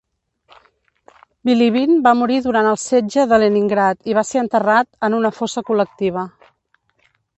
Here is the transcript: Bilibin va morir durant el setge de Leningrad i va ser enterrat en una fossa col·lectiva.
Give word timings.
Bilibin 1.49 1.99
va 2.07 2.13
morir 2.21 2.39
durant 2.47 2.69
el 2.69 2.79
setge 2.85 3.25
de 3.33 3.41
Leningrad 3.43 4.11
i 4.13 4.17
va 4.21 4.27
ser 4.31 4.41
enterrat 4.45 4.91
en 5.09 5.17
una 5.19 5.33
fossa 5.43 5.65
col·lectiva. 5.69 6.25